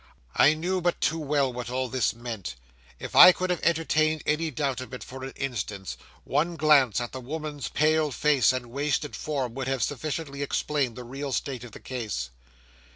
'I 0.35 0.55
knew 0.55 0.81
but 0.81 0.99
too 0.99 1.19
well 1.19 1.53
what 1.53 1.69
all 1.69 1.87
this 1.87 2.11
meant. 2.11 2.55
If 2.99 3.15
I 3.15 3.31
could 3.31 3.51
have 3.51 3.61
entertained 3.61 4.23
any 4.25 4.49
doubt 4.49 4.81
of 4.81 4.95
it, 4.95 5.03
for 5.03 5.23
an 5.23 5.31
instant, 5.35 5.95
one 6.23 6.55
glance 6.55 6.99
at 6.99 7.11
the 7.11 7.21
woman's 7.21 7.67
pale 7.67 8.09
face 8.09 8.51
and 8.51 8.71
wasted 8.71 9.15
form 9.15 9.53
would 9.53 9.67
have 9.67 9.83
sufficiently 9.83 10.41
explained 10.41 10.95
the 10.95 11.03
real 11.03 11.31
state 11.31 11.63
of 11.63 11.73
the 11.73 11.79
case. 11.79 12.31